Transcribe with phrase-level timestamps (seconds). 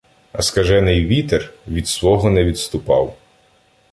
[0.31, 3.17] А скажений вітер Від свого не відступав.